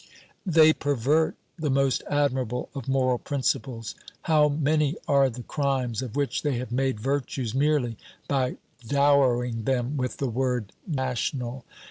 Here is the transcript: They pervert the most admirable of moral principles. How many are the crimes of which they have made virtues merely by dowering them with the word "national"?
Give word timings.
They 0.47 0.73
pervert 0.73 1.35
the 1.59 1.69
most 1.69 2.01
admirable 2.09 2.71
of 2.73 2.87
moral 2.87 3.19
principles. 3.19 3.93
How 4.23 4.49
many 4.49 4.95
are 5.07 5.29
the 5.29 5.43
crimes 5.43 6.01
of 6.01 6.15
which 6.15 6.41
they 6.41 6.57
have 6.57 6.71
made 6.71 6.99
virtues 6.99 7.53
merely 7.53 7.97
by 8.27 8.57
dowering 8.87 9.65
them 9.65 9.97
with 9.97 10.17
the 10.17 10.27
word 10.29 10.71
"national"? 10.87 11.65